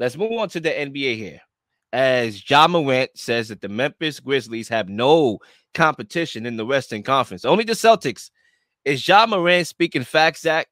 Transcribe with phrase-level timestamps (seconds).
[0.00, 1.40] let's move on to the NBA here.
[1.92, 5.38] As Ja Morant says that the Memphis Grizzlies have no
[5.74, 8.30] competition in the Western Conference, only the Celtics.
[8.84, 10.68] Is Ja Morant speaking facts, Zach?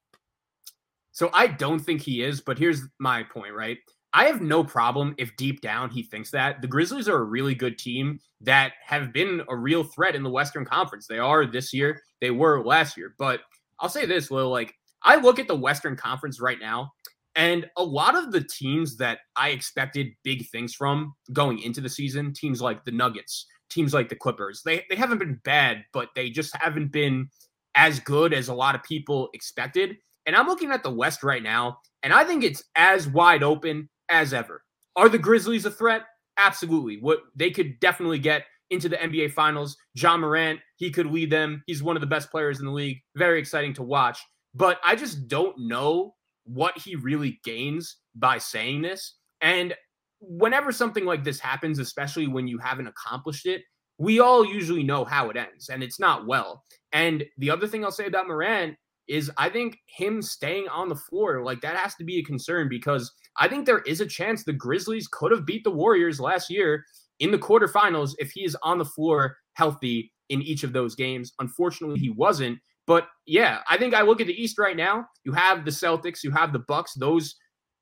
[1.11, 3.77] So I don't think he is, but here's my point, right?
[4.13, 6.61] I have no problem if deep down he thinks that.
[6.61, 10.31] The Grizzlies are a really good team that have been a real threat in the
[10.31, 11.05] Western Conference.
[11.05, 13.13] They are this year, they were last year.
[13.19, 13.41] But
[13.79, 14.73] I'll say this, Will, like
[15.03, 16.91] I look at the Western Conference right now,
[17.39, 21.87] and a lot of the teams that I expected big things from going into the
[21.87, 26.09] season, teams like the Nuggets, teams like the Clippers, they, they haven't been bad, but
[26.15, 27.29] they just haven't been
[27.75, 29.95] as good as a lot of people expected.
[30.25, 33.87] And I'm looking at the West right now, and I think it's as wide open
[34.09, 34.61] as ever.
[34.97, 36.01] Are the Grizzlies a threat?
[36.35, 36.97] Absolutely.
[36.99, 39.77] What they could definitely get into the NBA Finals.
[39.93, 41.63] Ja Morant, he could lead them.
[41.67, 42.97] He's one of the best players in the league.
[43.15, 44.19] Very exciting to watch.
[44.53, 46.15] But I just don't know
[46.51, 49.15] what he really gains by saying this.
[49.41, 49.75] And
[50.19, 53.61] whenever something like this happens, especially when you haven't accomplished it,
[53.97, 56.63] we all usually know how it ends, and it's not well.
[56.93, 58.77] And the other thing I'll say about Morant
[59.09, 62.69] is I think him staying on the floor, like that has to be a concern
[62.69, 66.49] because I think there is a chance the Grizzlies could have beat the Warriors last
[66.49, 66.85] year
[67.19, 71.33] in the quarterfinals if he is on the floor healthy in each of those games.
[71.39, 72.59] Unfortunately, he wasn't.
[72.89, 75.05] But yeah, I think I look at the East right now.
[75.23, 76.95] You have the Celtics, you have the Bucks.
[76.95, 77.35] Those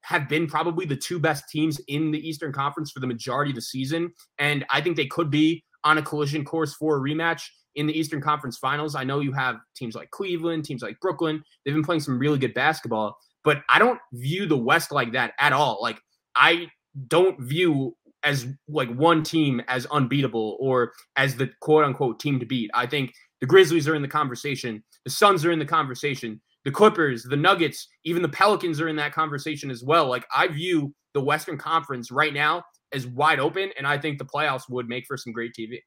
[0.04, 3.56] have been probably the two best teams in the Eastern Conference for the majority of
[3.56, 4.12] the season.
[4.38, 7.44] And I think they could be on a collision course for a rematch
[7.76, 8.96] in the Eastern Conference Finals.
[8.96, 11.42] I know you have teams like Cleveland, teams like Brooklyn.
[11.64, 15.32] They've been playing some really good basketball, but I don't view the West like that
[15.40, 15.80] at all.
[15.82, 16.02] Like
[16.36, 16.68] I
[17.08, 22.46] don't view as like one team as unbeatable or as the quote unquote team to
[22.46, 22.70] beat.
[22.74, 24.84] I think the Grizzlies are in the conversation.
[25.06, 26.42] The Suns are in the conversation.
[26.66, 30.08] The Clippers, the Nuggets, even the Pelicans are in that conversation as well.
[30.08, 34.26] Like I view the Western Conference right now as wide open, and I think the
[34.26, 35.80] playoffs would make for some great TV.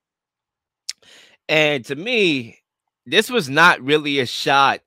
[1.48, 2.58] And to me,
[3.06, 4.80] this was not really a shot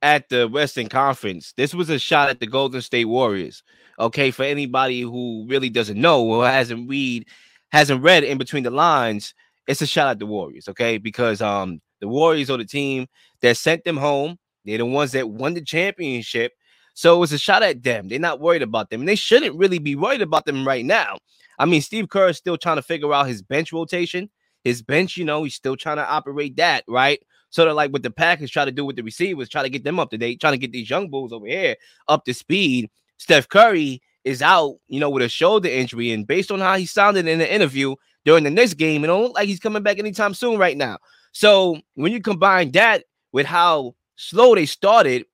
[0.00, 1.52] at the Western Conference.
[1.56, 3.62] This was a shot at the Golden State Warriors.
[3.98, 7.26] Okay, for anybody who really doesn't know or hasn't read
[7.70, 9.34] hasn't read in between the lines,
[9.66, 10.98] it's a shot at the Warriors, okay?
[10.98, 13.06] Because um the Warriors are the team
[13.40, 14.38] that sent them home.
[14.64, 16.52] They're the ones that won the championship.
[16.94, 18.08] So it was a shot at them.
[18.08, 19.00] They're not worried about them.
[19.00, 21.18] And they shouldn't really be worried about them right now.
[21.58, 24.28] I mean, Steve Kerr is still trying to figure out his bench rotation
[24.64, 27.20] his bench, you know, he's still trying to operate that, right?
[27.50, 29.84] Sort of like what the Packers try to do with the receivers, try to get
[29.84, 31.76] them up to date, trying to get these young bulls over here
[32.08, 32.90] up to speed.
[33.16, 36.12] Steph Curry is out, you know, with a shoulder injury.
[36.12, 37.94] And based on how he sounded in the interview
[38.24, 40.98] during the next game, it don't look like he's coming back anytime soon right now.
[41.32, 45.24] So when you combine that with how slow they started,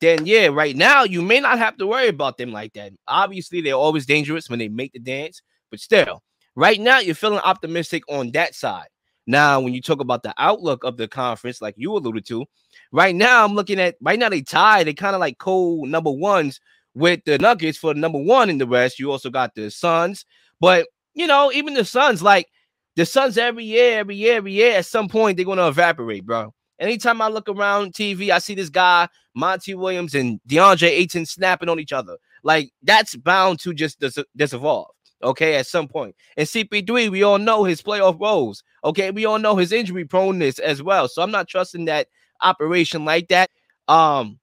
[0.00, 2.92] then yeah, right now you may not have to worry about them like that.
[3.06, 5.40] Obviously, they're always dangerous when they make the dance,
[5.70, 6.22] but still,
[6.56, 8.86] Right now, you're feeling optimistic on that side.
[9.26, 12.44] Now, when you talk about the outlook of the conference, like you alluded to,
[12.92, 14.84] right now I'm looking at right now they tie.
[14.84, 16.60] They kind of like co number ones
[16.94, 18.98] with the Nuggets for number one in the West.
[19.00, 20.26] You also got the Suns,
[20.60, 22.48] but you know, even the Suns, like
[22.96, 26.54] the Suns every year, every year, every year, at some point they're gonna evaporate, bro.
[26.78, 31.68] Anytime I look around TV, I see this guy, Monty Williams and DeAndre Ayton snapping
[31.68, 32.16] on each other.
[32.42, 34.86] Like that's bound to just dis- disevolve
[35.24, 36.14] okay, at some point.
[36.36, 38.62] And CP3, we all know his playoff roles.
[38.84, 41.08] Okay, we all know his injury proneness as well.
[41.08, 42.08] So I'm not trusting that
[42.42, 43.50] operation like that.
[43.88, 44.38] Um,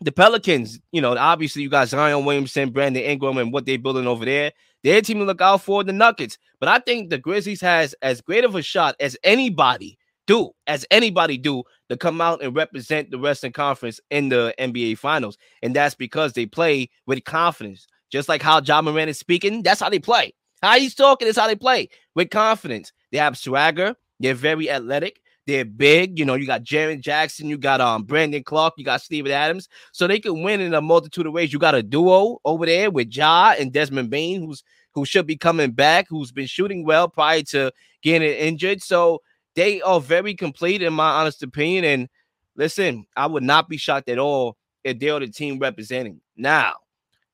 [0.00, 4.06] the Pelicans, you know, obviously you got Zion Williamson, Brandon Ingram, and what they're building
[4.06, 4.52] over there.
[4.86, 6.38] Their team to look out for the Nuggets.
[6.60, 9.98] But I think the Grizzlies has as great of a shot as anybody
[10.28, 14.98] do, as anybody do, to come out and represent the Western Conference in the NBA
[14.98, 15.38] Finals.
[15.60, 17.88] And that's because they play with confidence.
[18.12, 20.32] Just like how Ja Morant is speaking, that's how they play.
[20.62, 22.92] How he's talking is how they play with confidence.
[23.10, 23.96] They have swagger.
[24.20, 25.20] They're very athletic.
[25.46, 26.18] They're big.
[26.18, 29.68] You know, you got Jaren Jackson, you got um Brandon Clarke, you got Steven Adams.
[29.92, 31.52] So they can win in a multitude of ways.
[31.52, 35.36] You got a duo over there with Ja and Desmond Bane, who's who should be
[35.36, 37.70] coming back, who's been shooting well prior to
[38.02, 38.82] getting injured.
[38.82, 39.20] So
[39.54, 41.84] they are very complete, in my honest opinion.
[41.84, 42.08] And
[42.56, 46.20] listen, I would not be shocked at all if they're the team representing.
[46.36, 46.74] Now,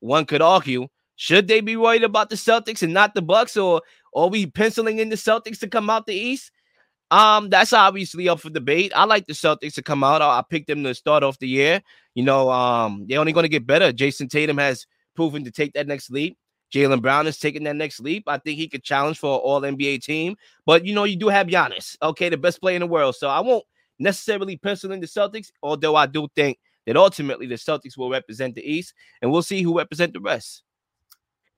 [0.01, 3.81] one could argue, should they be worried about the Celtics and not the Bucks, or
[4.13, 6.51] are we penciling in the Celtics to come out the East?
[7.13, 8.91] Um, that's obviously up for debate.
[8.95, 10.23] I like the Celtics to come out.
[10.23, 11.79] I, picked them to start off the year.
[12.15, 13.93] You know, um, they're only going to get better.
[13.93, 16.39] Jayson Tatum has proven to take that next leap.
[16.73, 18.23] Jaylen Brown is taking that next leap.
[18.25, 20.35] I think he could challenge for an all NBA team.
[20.65, 23.15] But you know, you do have Giannis, okay, the best player in the world.
[23.15, 23.63] So I won't
[23.99, 26.57] necessarily pencil in the Celtics, although I do think
[26.87, 30.63] that ultimately the Celtics will represent the East, and we'll see who represent the rest.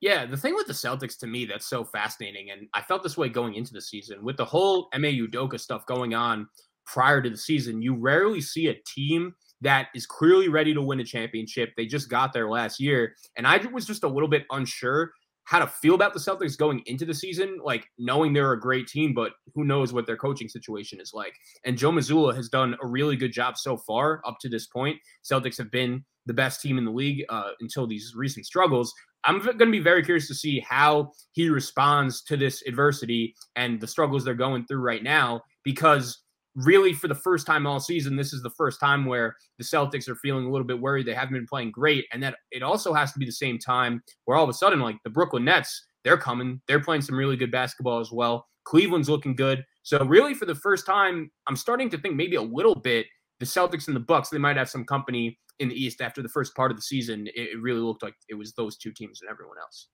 [0.00, 3.16] Yeah, the thing with the Celtics to me that's so fascinating, and I felt this
[3.16, 6.48] way going into the season with the whole Ime Udoka stuff going on
[6.84, 7.80] prior to the season.
[7.80, 11.72] You rarely see a team that is clearly ready to win a championship.
[11.76, 15.12] They just got there last year, and I was just a little bit unsure
[15.46, 18.88] how to feel about the Celtics going into the season, like knowing they're a great
[18.88, 21.34] team, but who knows what their coaching situation is like.
[21.64, 24.98] And Joe Mazzulla has done a really good job so far up to this point.
[25.24, 28.92] Celtics have been the best team in the league uh, until these recent struggles.
[29.26, 33.80] I'm going to be very curious to see how he responds to this adversity and
[33.80, 36.22] the struggles they're going through right now because
[36.54, 40.08] really for the first time all season, this is the first time where the Celtics
[40.08, 41.06] are feeling a little bit worried.
[41.06, 42.06] They haven't been playing great.
[42.12, 44.80] And that it also has to be the same time where all of a sudden,
[44.80, 46.62] like the Brooklyn Nets, they're coming.
[46.66, 48.46] They're playing some really good basketball as well.
[48.64, 49.64] Cleveland's looking good.
[49.82, 53.06] So really for the first time, I'm starting to think maybe a little bit
[53.38, 56.28] the Celtics and the Bucks, they might have some company in the East after the
[56.28, 57.28] first part of the season.
[57.34, 59.88] It, really looked like it was those two teams and everyone else.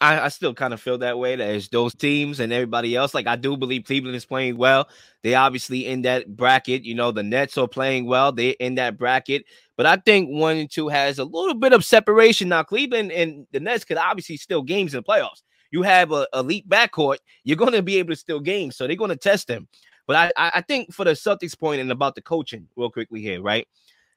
[0.00, 1.34] I, I, still kind of feel that way.
[1.34, 3.14] That it's those teams and everybody else.
[3.14, 4.88] Like I do believe Cleveland is playing well.
[5.24, 6.84] They obviously in that bracket.
[6.84, 8.30] You know, the Nets are playing well.
[8.30, 9.44] They in that bracket.
[9.76, 12.62] But I think one and two has a little bit of separation now.
[12.62, 15.42] Cleveland and the Nets could obviously still games in the playoffs.
[15.70, 17.18] You have a elite backcourt.
[17.44, 19.68] You're going to be able to still games, so they're going to test them.
[20.08, 23.42] But I, I think for the Celtics point and about the coaching, real quickly here,
[23.42, 23.68] right?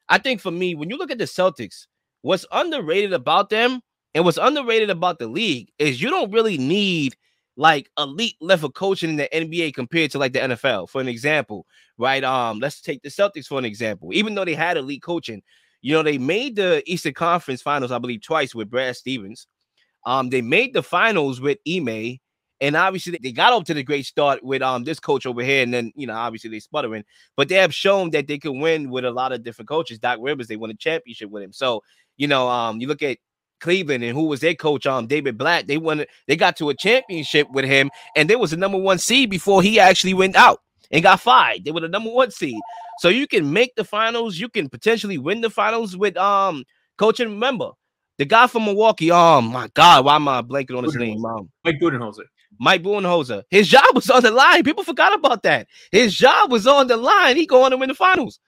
[0.08, 1.86] I think for me, when you look at the Celtics,
[2.22, 3.80] what's underrated about them
[4.14, 7.14] and what's underrated about the league is you don't really need
[7.56, 10.88] like elite level coaching in the NBA compared to like the NFL.
[10.88, 11.66] For an example,
[11.98, 12.24] right?
[12.24, 14.08] Um, let's take the Celtics for an example.
[14.14, 15.42] Even though they had elite coaching,
[15.82, 19.46] you know, they made the Eastern Conference Finals, I believe, twice with Brad Stevens.
[20.06, 22.18] Um, they made the finals with Ime,
[22.62, 25.62] and obviously they got up to the great start with um this coach over here,
[25.62, 27.04] and then you know obviously they sputtering,
[27.36, 29.98] but they have shown that they can win with a lot of different coaches.
[29.98, 31.52] Doc Rivers, they won a championship with him.
[31.52, 31.82] So
[32.16, 33.18] you know, um, you look at
[33.60, 35.66] Cleveland and who was their coach, um, David Blatt.
[35.66, 38.98] They won, they got to a championship with him, and they was the number one
[38.98, 40.60] seed before he actually went out
[40.90, 41.64] and got fired.
[41.64, 42.60] They were the number one seed.
[42.98, 46.64] So you can make the finals, you can potentially win the finals with um
[46.96, 47.28] coaching.
[47.28, 47.70] Remember,
[48.18, 51.24] the guy from Milwaukee, oh my god, why am I blanking on his name?
[51.24, 52.24] Um, Mike Budenholzer.
[52.58, 53.42] Mike Budenholzer.
[53.50, 54.62] His job was on the line.
[54.64, 55.68] People forgot about that.
[55.90, 57.36] His job was on the line.
[57.36, 58.38] He going to win the finals,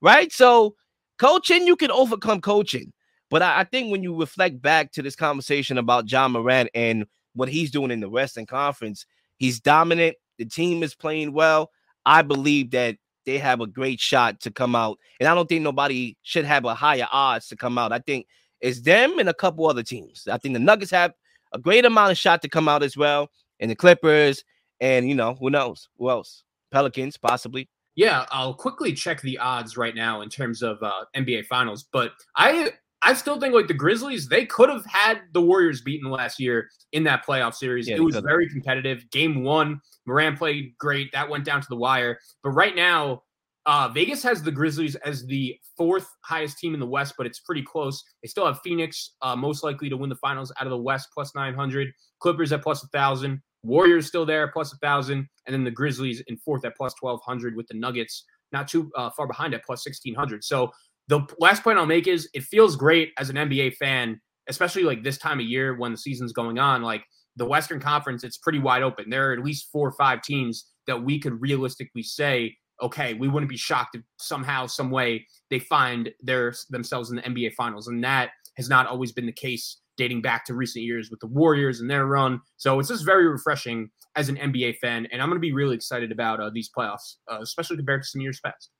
[0.00, 0.32] right?
[0.32, 0.74] So
[1.18, 2.92] coaching, you can overcome coaching.
[3.30, 7.06] But I, I, think when you reflect back to this conversation about Ja Morant and
[7.34, 9.06] what he's doing in the Western Conference,
[9.38, 10.16] he's dominant.
[10.38, 11.70] The team is playing well.
[12.06, 12.96] I believe that
[13.26, 14.98] they have a great shot to come out.
[15.18, 17.92] And I don't think nobody should have a higher odds to come out.
[17.92, 18.26] I think
[18.60, 20.28] it's them and a couple other teams.
[20.30, 21.12] I think the Nuggets have
[21.52, 24.44] a great amount of shot to come out as well, and the Clippers,
[24.80, 25.88] and you know, who knows?
[25.98, 26.44] Who else?
[26.70, 27.68] Pelicans, possibly.
[27.96, 32.12] Yeah, I'll quickly check the odds right now in terms of uh, NBA Finals, but
[32.36, 32.72] I
[33.04, 36.70] I still think like the Grizzlies, they could have had the Warriors beaten last year
[36.92, 37.86] in that playoff series.
[37.86, 39.08] Yeah, it was very competitive.
[39.10, 41.12] Game one, Morant played great.
[41.12, 42.18] That went down to the wire.
[42.42, 43.23] But right now,
[43.66, 47.40] uh, Vegas has the Grizzlies as the fourth highest team in the West, but it's
[47.40, 48.02] pretty close.
[48.22, 51.08] They still have Phoenix, uh, most likely to win the finals out of the West,
[51.14, 51.88] plus 900.
[52.20, 53.40] Clippers at plus 1,000.
[53.62, 55.26] Warriors still there, plus 1,000.
[55.46, 59.10] And then the Grizzlies in fourth at plus 1,200 with the Nuggets not too uh,
[59.10, 60.44] far behind at plus 1,600.
[60.44, 60.70] So
[61.08, 65.02] the last point I'll make is it feels great as an NBA fan, especially like
[65.02, 66.82] this time of year when the season's going on.
[66.82, 67.04] Like
[67.36, 69.10] the Western Conference, it's pretty wide open.
[69.10, 73.28] There are at least four or five teams that we could realistically say, okay, we
[73.28, 77.88] wouldn't be shocked if somehow, some way they find their themselves in the NBA Finals,
[77.88, 81.26] and that has not always been the case dating back to recent years with the
[81.26, 82.40] Warriors and their run.
[82.56, 85.76] So it's just very refreshing as an NBA fan, and I'm going to be really
[85.76, 88.70] excited about uh, these playoffs, uh, especially compared to some years past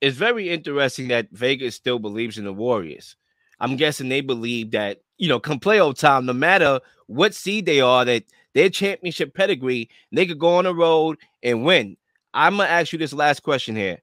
[0.00, 3.16] it's very interesting that Vegas still believes in the Warriors.
[3.60, 7.80] I'm guessing they believe that, you know, come playoff time, no matter what seed they
[7.80, 8.24] are, that
[8.54, 11.96] their championship pedigree, they could go on the road and win.
[12.34, 13.98] I'm gonna ask you this last question here.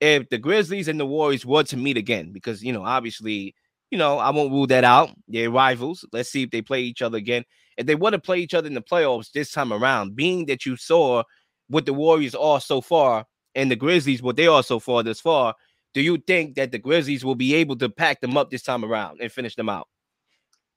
[0.00, 3.54] If the Grizzlies and the Warriors were to meet again, because you know, obviously,
[3.90, 5.10] you know, I won't rule that out.
[5.28, 6.04] They're rivals.
[6.12, 7.44] Let's see if they play each other again.
[7.76, 10.66] If they want to play each other in the playoffs this time around, being that
[10.66, 11.22] you saw
[11.68, 15.20] what the Warriors are so far, and the Grizzlies, what they are so far this
[15.20, 15.54] far,
[15.94, 18.84] do you think that the Grizzlies will be able to pack them up this time
[18.84, 19.88] around and finish them out?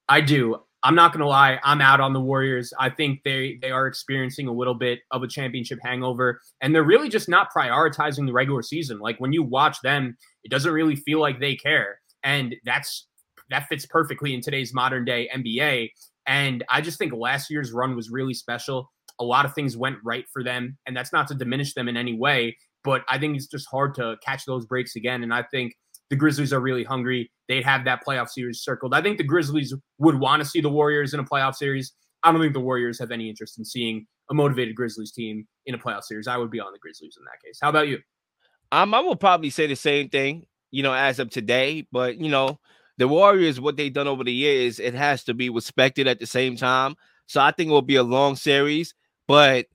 [0.08, 0.62] I do.
[0.86, 2.72] I'm not gonna lie, I'm out on the Warriors.
[2.78, 6.84] I think they they are experiencing a little bit of a championship hangover, and they're
[6.84, 9.00] really just not prioritizing the regular season.
[9.00, 13.08] Like when you watch them, it doesn't really feel like they care, and that's
[13.50, 15.90] that fits perfectly in today's modern day NBA.
[16.28, 18.88] And I just think last year's run was really special.
[19.18, 21.96] A lot of things went right for them, and that's not to diminish them in
[21.96, 22.54] any way
[22.86, 25.24] but I think it's just hard to catch those breaks again.
[25.24, 25.74] And I think
[26.10, 27.30] the Grizzlies are really hungry.
[27.48, 28.94] They'd have that playoff series circled.
[28.94, 31.92] I think the Grizzlies would want to see the Warriors in a playoff series.
[32.22, 35.74] I don't think the Warriors have any interest in seeing a motivated Grizzlies team in
[35.74, 36.26] a playoff series.
[36.26, 37.58] I would be on the Grizzlies in that case.
[37.60, 37.98] How about you?
[38.72, 41.86] Um, I will probably say the same thing, you know, as of today.
[41.92, 42.58] But you know,
[42.98, 46.26] the Warriors, what they've done over the years, it has to be respected at the
[46.26, 46.96] same time.
[47.26, 48.94] So I think it will be a long series,
[49.28, 49.66] but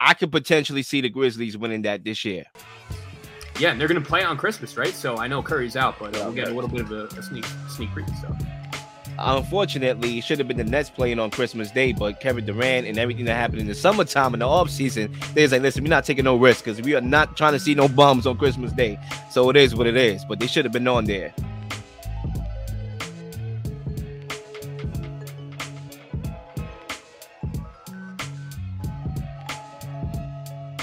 [0.00, 2.44] I could potentially see the Grizzlies winning that this year.
[3.60, 4.94] Yeah, and they're going to play on Christmas, right?
[4.94, 7.22] So I know Curry's out, but uh, we'll get a little bit of a, a
[7.22, 8.34] sneak sneak preview So.
[9.18, 12.96] Unfortunately, it should have been the Nets playing on Christmas Day, but Kevin Durant and
[12.96, 16.24] everything that happened in the summertime and the offseason, they're like, listen, we're not taking
[16.24, 18.98] no risk because we are not trying to see no bums on Christmas Day.
[19.30, 21.34] So it is what it is, but they should have been on there.